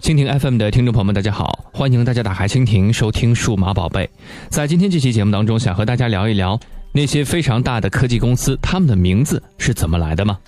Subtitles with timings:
[0.00, 4.08] 蜻蜓 FM 的听众朋友们，大家好，欢迎大家打开蜻蜓收听数码宝贝。
[4.48, 6.58] 在今天这期节目当中，想和大家聊一聊
[6.90, 10.38] 那些非常大的科技公司，他们的名字是怎么来的吗？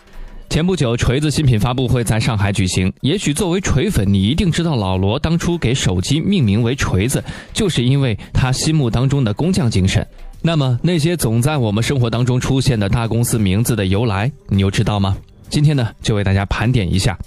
[0.48, 2.90] 前不久，锤子新品发布会在上海举行。
[3.02, 7.22] 也许作为锤粉，你一定知道老罗当初给手机命名为锤子，
[7.52, 10.06] 就是因为他心目当中的工匠精神。
[10.40, 15.14] 那么，那些总在我们生活当中出现的大公司名字的由来，你又知道吗？
[15.50, 17.18] 今天呢，就为大家盘点一下。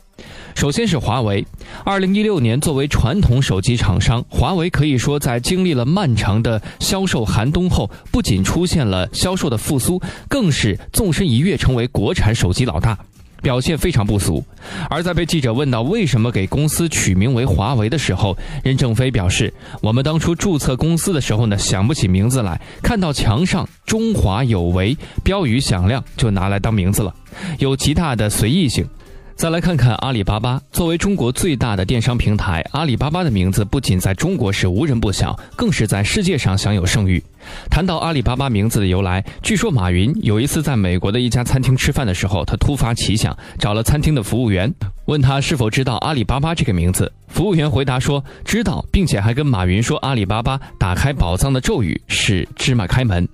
[0.55, 1.45] 首先是华为。
[1.83, 12.97] 二零一六年，作为传统手机厂商，华为可以说在经历了漫长的销售寒冬后，不仅出现了销售的复苏，更是纵身一跃成为国产手机老大，
[13.41, 14.41] 表现非常不俗。
[14.89, 27.13] 而在被记者问到为什么给公司取名为华为的时候，任正非表示：“我们当初注册公司的时候呢，想不起名字来，看到墙上‘中华有为’标语响亮，就拿来当名字了，
[27.59, 28.87] 有极大的随意性。”
[29.35, 37.21] 再来看看阿里巴巴，作为中国最大的电商平台，阿里巴巴的名字不仅在中国是无人不晓，更是在世界上享有盛誉。
[37.69, 44.73] 谈到阿里巴巴名字的由来，据说马云有一次在美国的一家餐厅吃饭的时候，他突发奇想，找了餐厅的服务员，
[45.05, 47.11] 问他是否知道阿里巴巴这个名字。
[47.27, 53.27] 服务员回答说知道，并且还跟马云说阿里巴巴打开宝藏的咒语是芝麻开门。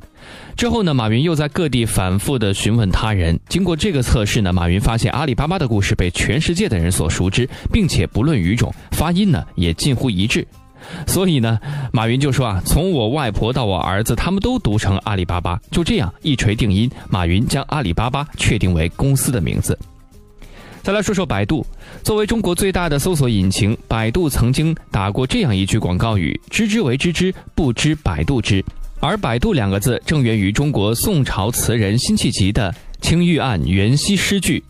[0.55, 3.39] 之后呢，马云又在各地反复的询问他人。
[3.49, 10.45] 经过这个测试呢，马云发现阿里巴巴的故事被全世界的人所熟知，并且不论语种，发音呢也近乎一致。
[11.07, 11.59] 所以呢，
[11.93, 15.59] 马云就说啊，从我外婆到我儿子，他们都读成阿里巴巴。
[15.71, 19.77] 就这样一锤定音，马云将阿里巴巴确定为公司的名字。
[20.83, 21.63] 再来说说百度，
[22.03, 28.63] 作为中国最大的搜索引擎，百度曾经打过这样一句广告语：“知之为知之，不知百度之。”
[29.01, 32.71] 而“百度”两个字正源于中国宋朝词人辛弃疾的
[33.01, 34.63] 《青玉案·元夕》诗句：“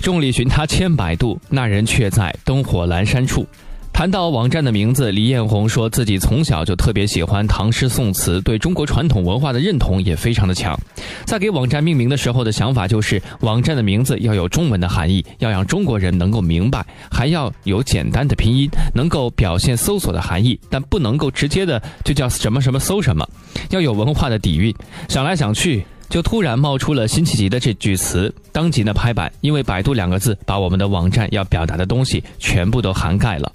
[0.00, 3.44] 众里寻他千百度，那人却在灯火阑珊处。”
[3.92, 10.76] 谈到网站的名字，李彦宏说自己从小就特别喜欢唐诗宋词，对中国传统文化的认同也非常的强。
[11.24, 23.28] 在给网站命名的时候的想法就是，网站的名字要有中文的含义，要让中国人能够明白，还要有简单的拼音，能够表现搜索的含义，但不能够直接的就叫什么什么搜什么，
[23.70, 24.74] 要有文化的底蕴。
[25.08, 33.52] 想来想去，就突然冒出了辛弃疾的这句词，当即呢拍板，因为“百度”两个字把我们的网站要表达的东西全部都涵盖了。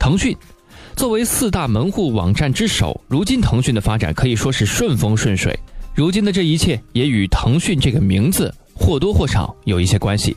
[0.00, 0.34] 腾讯
[0.96, 5.56] 作为四大门户网站之首，如今腾讯的发展可以说是顺风顺水。
[5.94, 10.34] 如今的这一切也与腾讯这个名字或多或少有一些关系。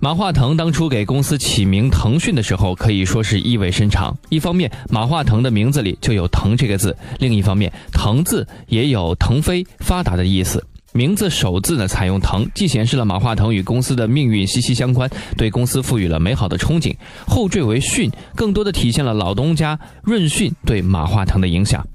[0.00, 4.14] 马化腾当初给公司起名腾讯的时候，可以说是意味深长。
[4.28, 10.62] 一方面，马化腾的名字里就有“腾”这个字；另一方面，“腾”字也有腾飞、发达的意思。
[10.96, 16.96] 名字首字呢采用“腾”，既显示了马化腾与公司的命运息息相关，对公司赋予了美好的憧憬；
[17.26, 21.86] 后缀为“迅”，更多的体现了老东家润迅对马化腾的影响。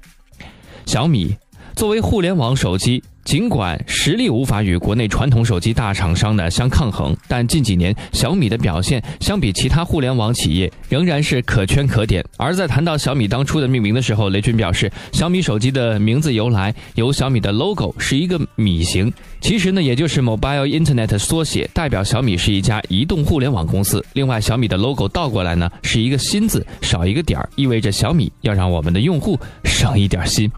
[0.86, 1.36] 小米
[1.74, 3.02] 作为互联网手机。
[3.24, 12.24] 尽管实力无法与国内传统手机大厂商呢相抗衡，但近几年小米的表现相比其他互联网企业仍然是可圈可点。
[12.36, 24.04] 而在谈到小米当初的命名的时候，雷军表示，小米手机的名字由来由小米的 logo 是一个米形，其实呢也就是 Mobile Internet 缩写，代表小米是一家移动互联网公司。
[24.14, 30.50] 另外，小米的 logo 倒过来呢是一个心字，少一个点儿，意味着小米要让我们的用户省一点心。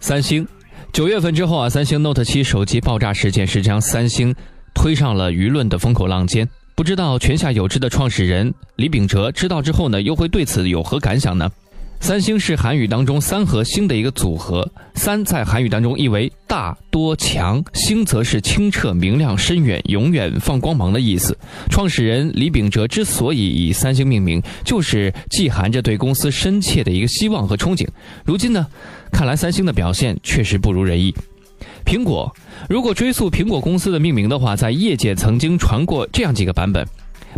[0.00, 0.46] 三星。
[0.92, 4.34] 九月份之后啊，三星 Note 七手机爆炸事件是将三星
[4.74, 6.48] 推上了舆论的风口浪尖。
[6.74, 11.50] 不知道泉下有知的创始人李秉哲知道之后呢，又会对此有何感想呢？
[12.06, 21.36] 三星是韩语当中三和星的一个组合，三在韩语当中意为大多强，星则是清澈明亮、深远、永远放光芒的意思。
[21.68, 27.84] 创始人李秉哲之所以以三星命名，就是既含着对公司深切的一个希望和憧憬。
[28.24, 28.64] 如今呢？
[29.10, 31.12] 看来三星的表现确实不如人意。
[31.84, 32.32] 苹果，
[32.68, 36.86] 如果追溯苹果公司的命名的话，在业界曾经传过这样几个版本。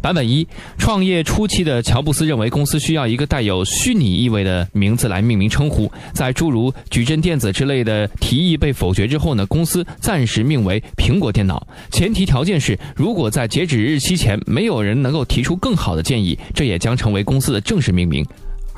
[0.00, 0.46] 版本一，
[0.78, 18.24] 创业初期的乔布斯认为公司需要一个带有虚拟意味的名字来命名称呼，在诸如矩阵电子之类的提议被否决之后呢，公司暂时命为苹果电脑，前提条件是如果在截止日期前没有人能够提出更好的建议，这也将成为公司的正式命名。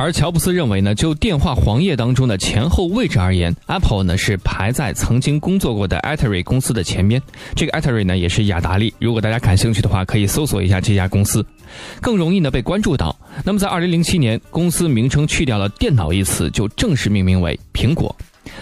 [0.00, 7.20] 而乔布斯认为呢，就电话黄页当中的前后位置而言，Apple 呢是排在曾经工作过的 Atari 公司的前边。
[7.54, 8.94] 这个 Atari 呢也是雅达利。
[8.98, 11.44] 如果大家感兴趣的话，可以搜索一下这家公司，
[12.00, 13.14] 更容易呢被关注到。
[13.44, 18.16] 那么在2007年，公司名称去掉了“电脑”一词，就正式命名为苹果。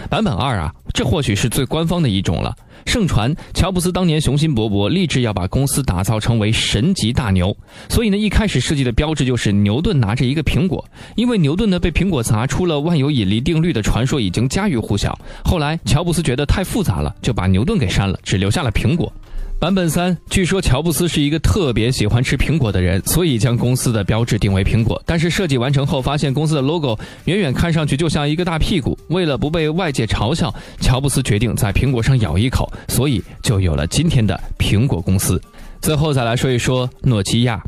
[0.09, 2.53] 版本二啊，这或许是最官方的一种了。
[2.89, 7.55] 盛传乔布斯当年雄心勃勃，立志要把公司打造成为神级大牛，
[7.87, 10.83] 所以呢，一开始设计的标志就是牛顿拿着一个苹果。
[11.15, 19.13] 因为牛顿呢被苹果砸出了万有引力定律的传说已经家喻户晓，后来乔布斯觉得太复杂了，就把牛顿给删了，只留下了苹果。
[19.59, 25.01] 版本三，据说乔布斯是一个特别喜欢吃苹果的人，所以将公司的标志定为苹果。
[25.05, 28.97] 但是设计完成后，发现公司的 logo 远远看上去就像一个大屁股。
[29.09, 35.41] 为了不被外界嘲笑，乔布斯决定在苹果上咬一口，所以就有了今天的苹果公司。
[35.81, 37.61] 最后再来说一说诺基亚。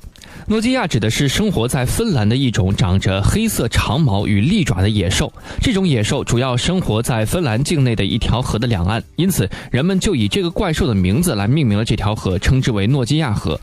[0.47, 5.31] 诺基亚指的是生活在芬兰的一种长着黑色长毛与利爪的野兽。
[5.61, 13.59] 这种野兽主要生活在芬兰境内的一条河的两岸，因此人们就以这个怪兽的名字来命名了这条河，称之为诺基亚河。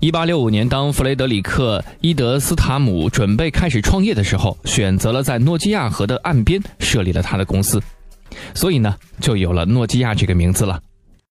[0.00, 7.80] 一八六五年，当弗雷德里克·伊德斯塔姆准备开始创业的时候，选择了在诺基亚河的岸边设立了他的公司，
[8.52, 10.80] 所以呢，就有了诺基亚这个名字了。